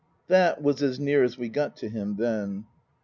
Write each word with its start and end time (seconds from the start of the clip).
That 0.29 0.63
was 0.63 0.81
as 0.81 0.99
near 0.99 1.23
as 1.23 1.37
we 1.37 1.47
got 1.47 1.77
to 1.77 1.87
him 1.87 2.15
then. 2.17 2.65